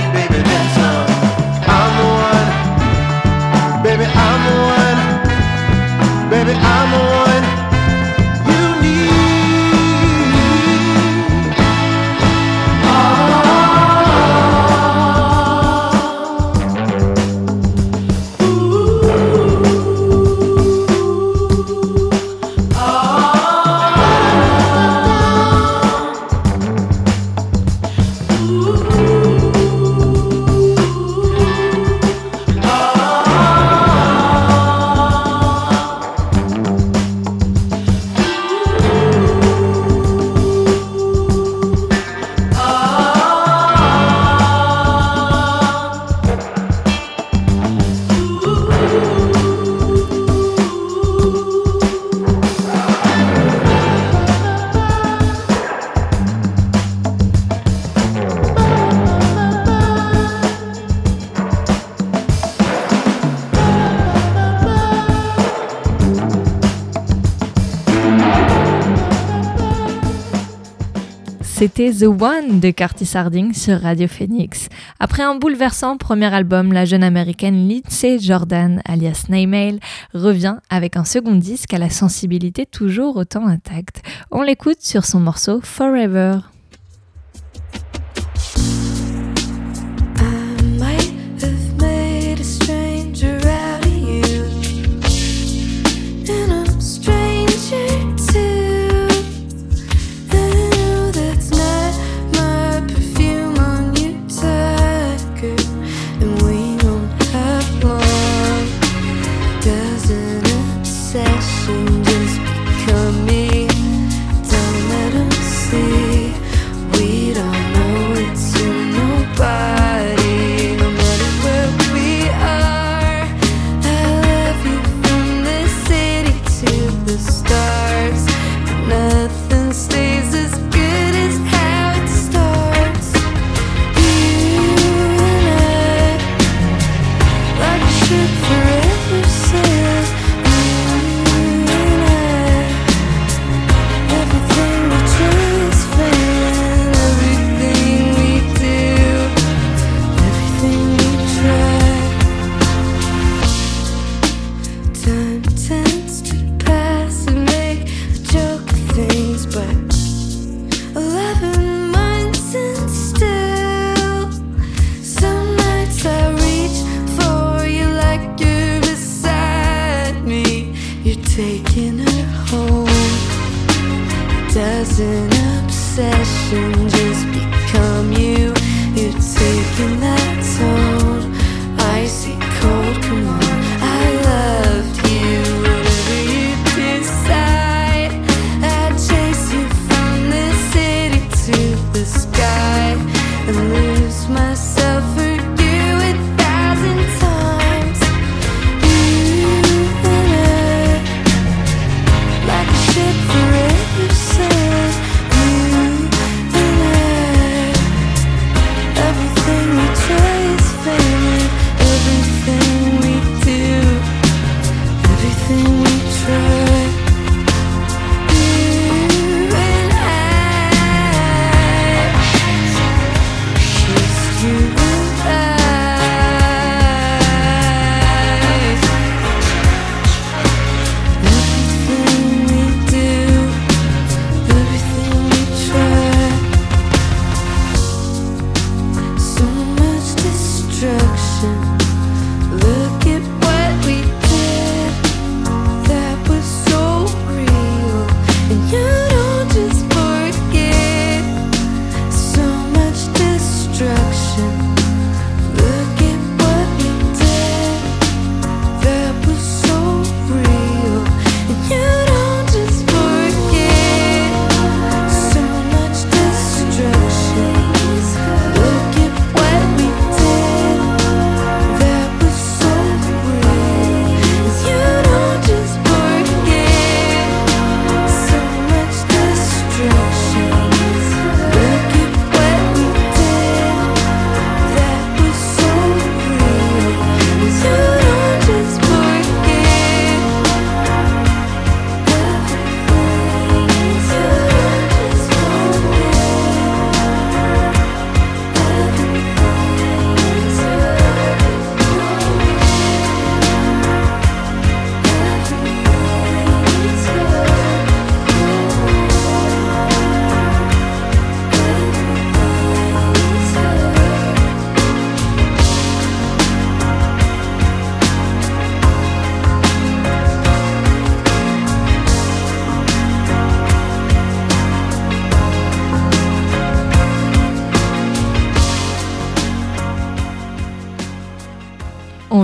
[71.66, 74.70] C'était The One de Curtis Harding sur Radio Phoenix.
[75.00, 79.80] Après un bouleversant premier album, la jeune américaine Lindsay Jordan, alias Naymale,
[80.14, 84.04] revient avec un second disque à la sensibilité toujours autant intacte.
[84.30, 86.38] On l'écoute sur son morceau Forever.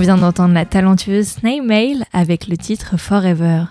[0.01, 3.65] Vient d'entendre la talentueuse Snail Mail avec le titre Forever.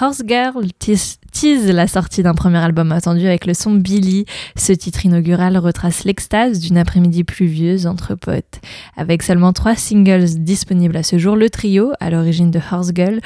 [0.00, 4.24] Horse Girl tease, la sortie d'un premier album attendu avec le son Billy.
[4.56, 8.60] Ce titre inaugural retrace l'extase d'une après-midi pluvieuse entre potes.
[8.96, 13.20] Avec seulement trois singles disponibles à ce jour, le trio, à l'origine de Horse Girl,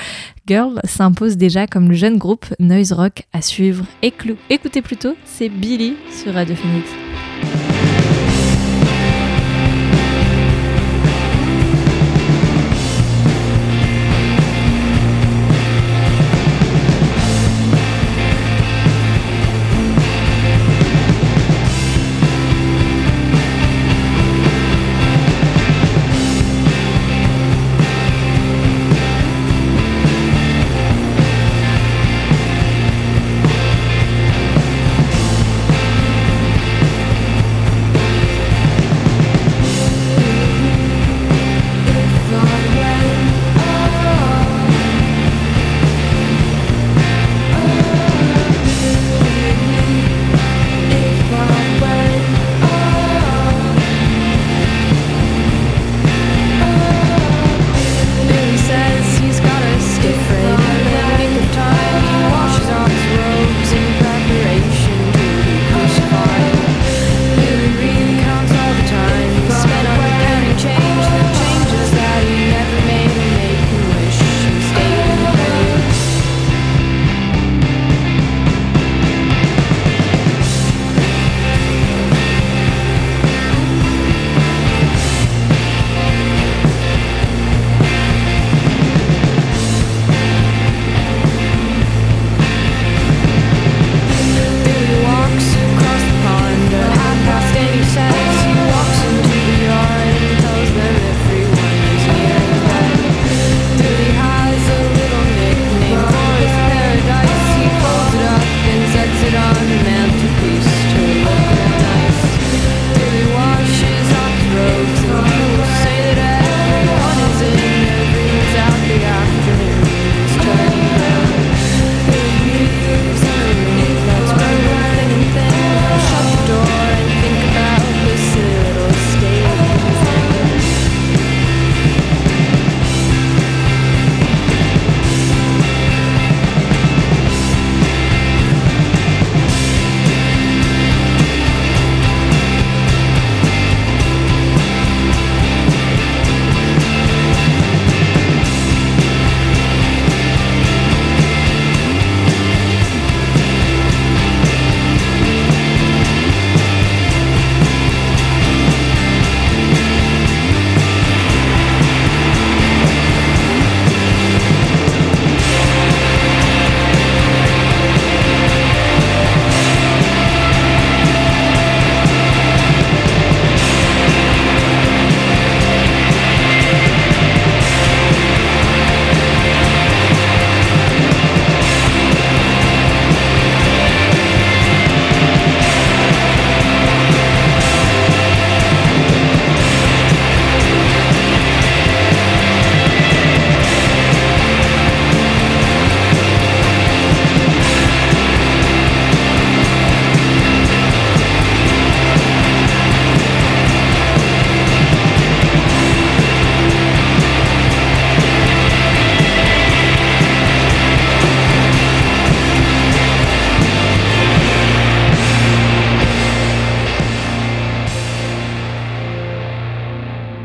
[0.46, 3.86] Girl s'impose déjà comme le jeune groupe noise rock à suivre.
[4.02, 6.90] Écoutez plutôt, c'est Billy sur Radio Phoenix.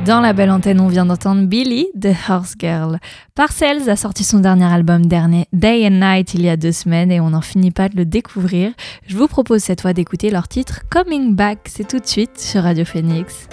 [0.06, 3.00] Dans la belle antenne, on vient d'entendre Billy de Horse Girl.
[3.34, 7.12] Parcells a sorti son dernier album dernier, Day and Night, il y a deux semaines
[7.12, 8.72] et on n'en finit pas de le découvrir.
[9.08, 11.62] Je vous propose cette fois d'écouter leur titre Coming Back.
[11.66, 13.48] C'est tout de suite sur Radio Phoenix.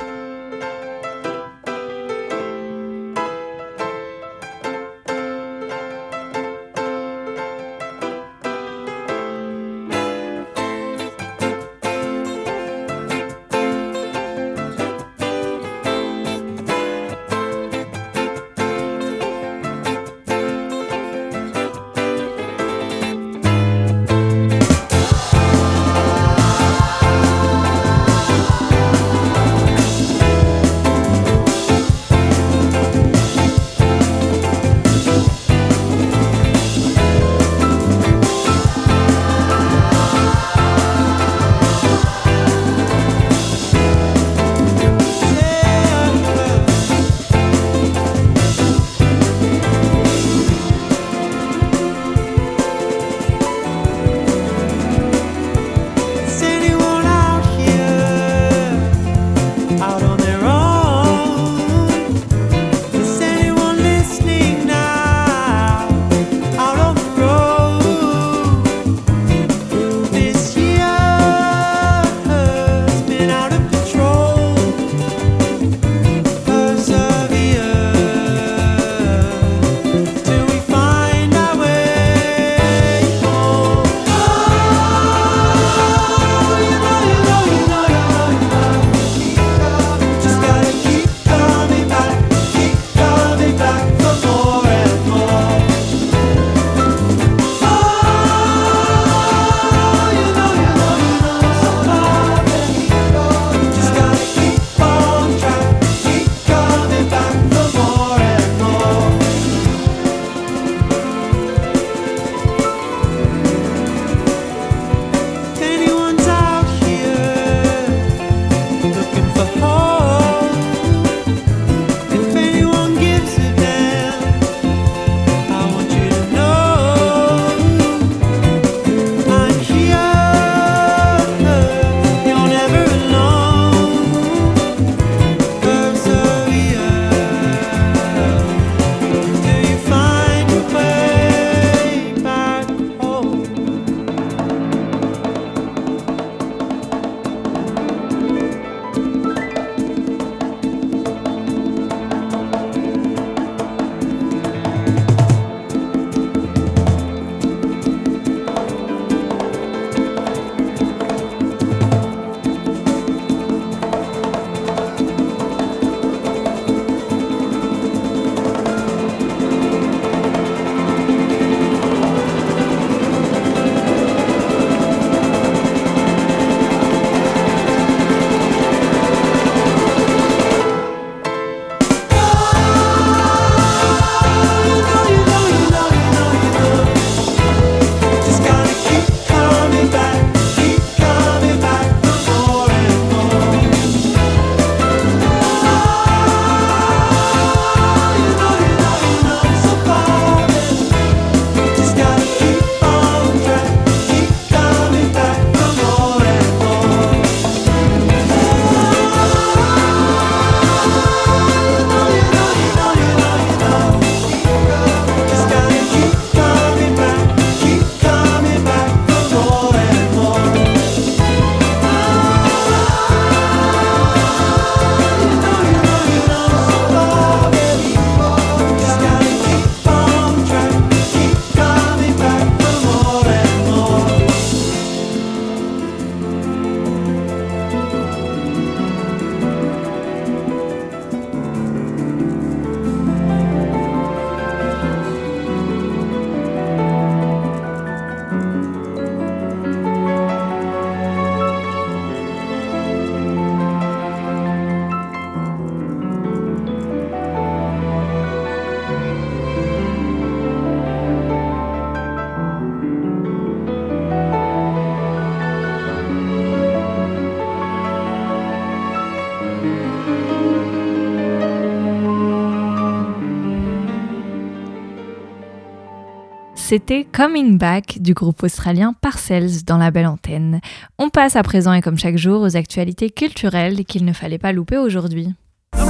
[276.74, 280.62] C'était Coming Back du groupe australien Parcells dans la belle antenne.
[280.98, 284.52] On passe à présent et comme chaque jour aux actualités culturelles qu'il ne fallait pas
[284.52, 285.28] louper aujourd'hui.
[285.74, 285.82] I'm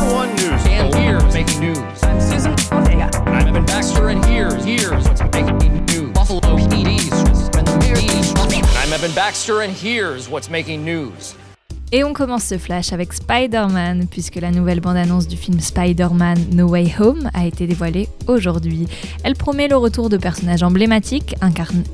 [8.93, 11.37] Evan Baxter, and here's what's making news.
[11.95, 16.69] Et on commence ce flash avec Spider-Man, puisque la nouvelle bande-annonce du film Spider-Man No
[16.69, 18.89] Way Home a été dévoilée aujourd'hui.
[19.25, 21.37] Elle promet le retour de personnages emblématiques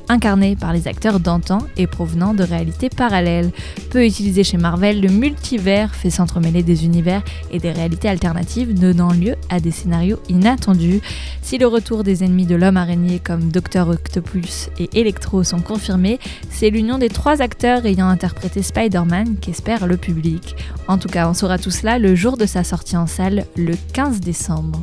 [0.09, 3.51] incarnés par les acteurs d'antan et provenant de réalités parallèles.
[3.90, 9.12] Peu utilisé chez Marvel, le multivers fait s'entremêler des univers et des réalités alternatives, donnant
[9.12, 11.01] lieu à des scénarios inattendus.
[11.42, 16.20] Si le retour des ennemis de l'homme araignée comme Docteur Octopus et Electro sont confirmés,
[16.51, 20.55] c'est l'union des trois acteurs ayant interprété Spider-Man qui espère le public.
[20.86, 23.74] En tout cas, on saura tout cela le jour de sa sortie en salle, le
[23.93, 24.82] 15 décembre.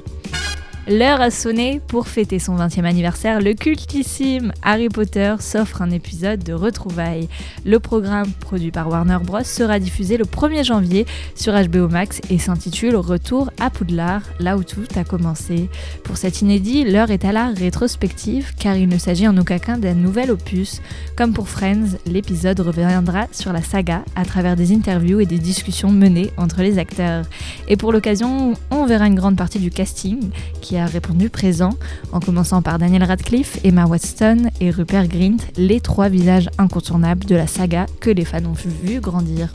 [0.88, 3.42] L'heure a sonné pour fêter son 20e anniversaire.
[3.42, 7.28] Le cultissime Harry Potter s'offre un épisode de retrouvailles.
[7.66, 9.44] Le programme produit par Warner Bros.
[9.44, 14.64] sera diffusé le 1er janvier sur HBO Max et s'intitule Retour à Poudlard, là où
[14.64, 15.70] tout a commencé.
[16.04, 19.78] Pour cet inédit, l'heure est à la rétrospective car il ne s'agit en aucun cas
[19.78, 20.84] d'un nouvel opus.
[21.16, 25.90] Comme pour Friends, l'épisode reviendra sur la saga à travers des interviews et des discussions
[25.90, 27.26] menées entre les acteurs.
[27.68, 30.30] Et pour l'occasion, on verra une grande partie du casting
[30.62, 31.72] qui a répondu présent,
[32.12, 37.36] en commençant par Daniel Radcliffe, Emma Watson et Rupert Grint, les trois visages incontournables de
[37.36, 38.54] la saga que les fans ont
[38.84, 39.54] vu grandir.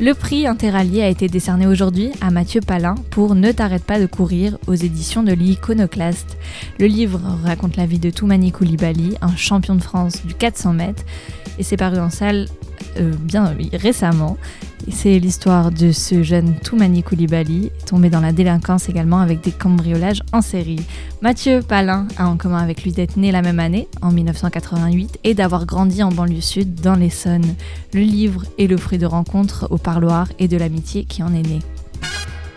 [0.00, 4.06] Le prix interallié a été décerné aujourd'hui à Mathieu Palin pour Ne t'arrête pas de
[4.06, 6.38] courir aux éditions de l'Iconoclaste.
[6.78, 11.02] Le livre raconte la vie de Toumani Koulibaly, un champion de France du 400 mètres,
[11.58, 12.46] et c'est paru en salle
[12.98, 14.36] euh, bien récemment.
[14.90, 20.22] C'est l'histoire de ce jeune Toumani Koulibaly, tombé dans la délinquance également avec des cambriolages
[20.32, 20.80] en série.
[21.20, 25.34] Mathieu Palin a en commun avec lui d'être né la même année, en 1988, et
[25.34, 27.54] d'avoir grandi en banlieue sud, dans l'Essonne.
[27.92, 31.42] Le livre est le fruit de rencontres au parloir et de l'amitié qui en est
[31.42, 31.60] née.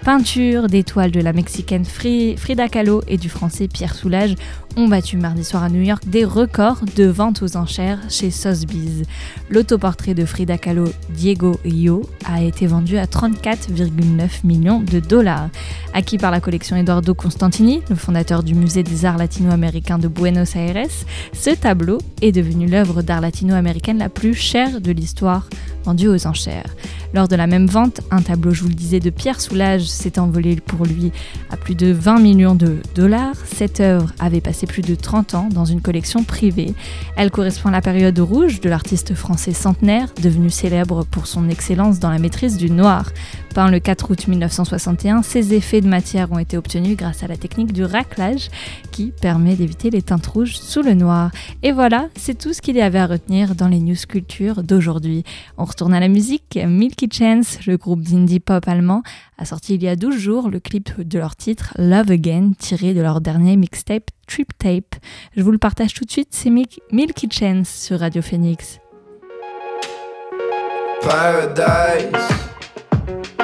[0.04, 4.36] Peinture d'étoiles de la mexicaine Frida Kahlo et du français Pierre Soulages
[4.76, 9.04] ont battu mardi soir à New York des records de vente aux enchères chez Sotheby's.
[9.50, 15.50] L'autoportrait de Frida Kahlo, Diego Yo, a été vendu à 34,9 millions de dollars.
[15.94, 20.56] Acquis par la collection Eduardo Constantini, le fondateur du musée des arts latino-américains de Buenos
[20.58, 20.90] Aires,
[21.32, 25.48] ce tableau est devenu l'œuvre d'art latino-américaine la plus chère de l'histoire
[25.86, 26.76] vendue aux enchères.
[27.14, 30.18] Lors de la même vente, un tableau, je vous le disais, de Pierre Soulages s'est
[30.18, 31.12] envolé pour lui
[31.52, 33.36] à plus de 20 millions de dollars.
[33.46, 36.74] Cette œuvre avait passé plus de 30 ans dans une collection privée.
[37.16, 42.00] Elle correspond à la période rouge de l'artiste français centenaire, devenu célèbre pour son excellence
[42.00, 43.12] dans la maîtrise du noir.
[43.56, 47.72] Le 4 août 1961, ces effets de matière ont été obtenus grâce à la technique
[47.72, 48.50] du raclage
[48.92, 51.30] qui permet d'éviter les teintes rouges sous le noir.
[51.62, 55.24] Et voilà, c'est tout ce qu'il y avait à retenir dans les news culture d'aujourd'hui.
[55.60, 56.58] On retourne à la musique.
[56.66, 59.04] Milky Chance, le groupe d'indie pop allemand,
[59.38, 62.96] a sorti il y a 12 jours le clip de leur titre Love Again, tiré
[62.96, 64.96] de leur dernier mixtape Trip Tape.
[65.38, 68.80] Je vous le partage tout de suite, c'est Milky Chance sur Radio Phoenix.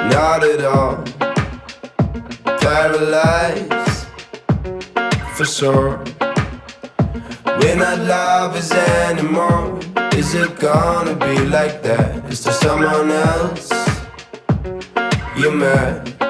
[0.08, 1.04] Not at all.
[2.60, 4.06] Paralyzed,
[5.34, 6.02] for sure.
[7.60, 9.78] We're not lovers anymore.
[10.14, 12.24] Is it gonna be like that?
[12.32, 13.70] Is there someone else
[15.36, 16.29] you're mad?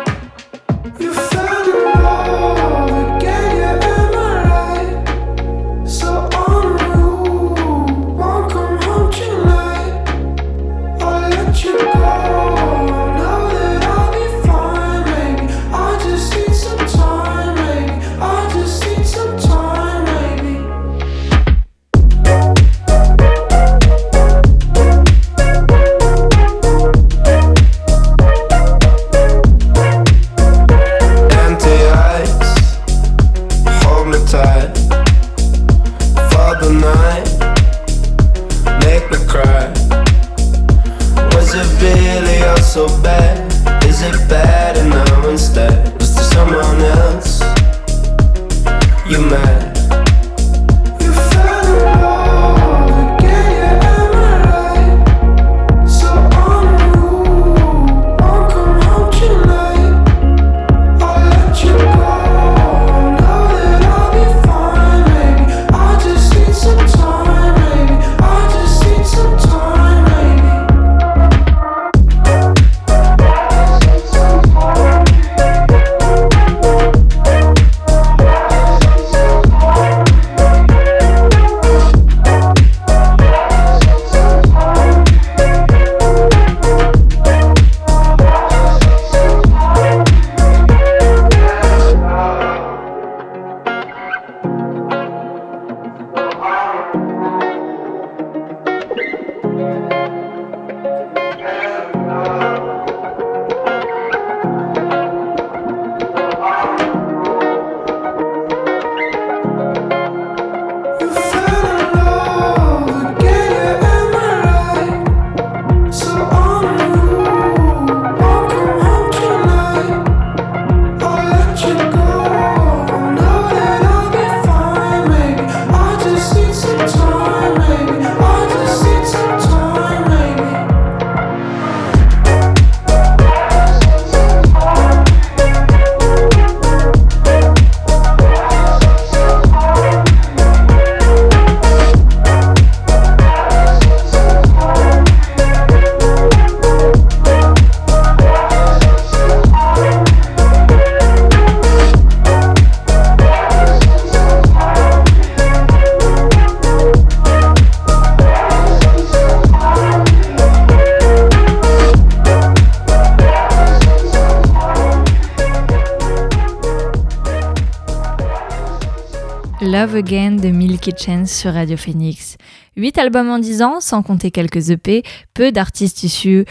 [170.00, 172.38] Again de Milky Chance sur Radio Phoenix.
[172.78, 175.02] 8 albums en 10 ans, sans compter quelques EP,
[175.34, 176.46] peu d'artistes issus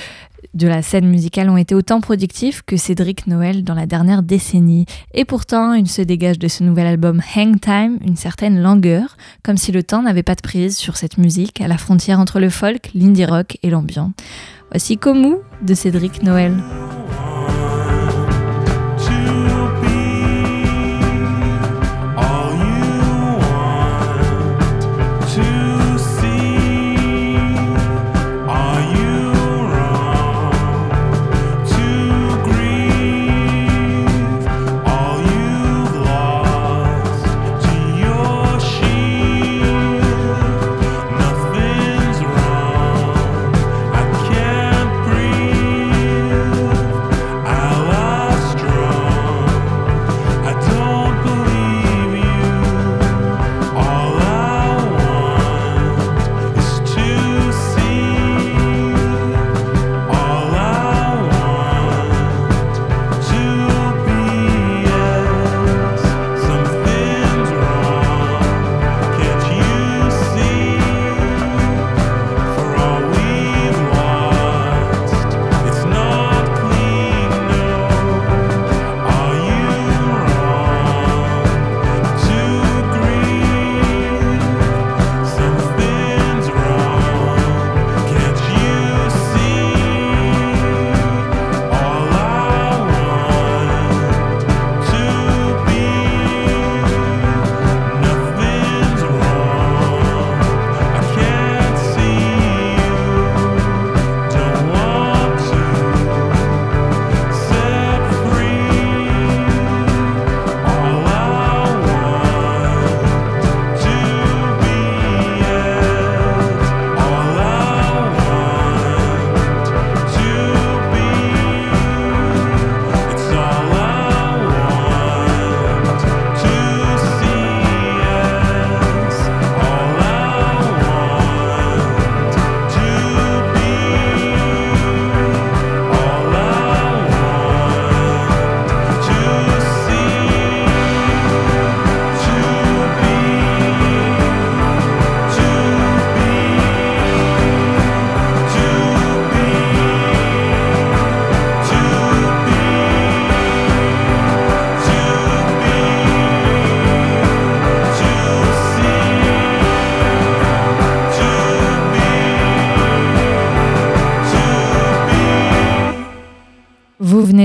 [0.54, 4.86] de la scène musicale ont été autant productifs que Cédric Noël dans la dernière décennie.
[5.16, 9.58] Et pourtant, il se dégage de ce nouvel album Hang Time une certaine langueur, comme
[9.58, 12.52] si le temps n'avait pas de prise sur cette musique à la frontière entre le
[12.52, 14.12] folk, l'indie rock et l'ambiant.
[14.70, 16.54] Voici Komu de Cédric Noël.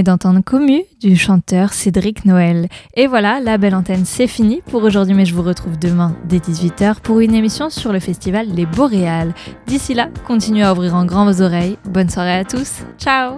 [0.03, 2.69] D'entendre Commu du chanteur Cédric Noël.
[2.95, 6.39] Et voilà, la belle antenne, c'est fini pour aujourd'hui, mais je vous retrouve demain dès
[6.39, 9.35] 18h pour une émission sur le festival Les Boréales.
[9.67, 11.79] D'ici là, continuez à ouvrir en grand vos oreilles.
[11.85, 12.83] Bonne soirée à tous.
[12.99, 13.34] Ciao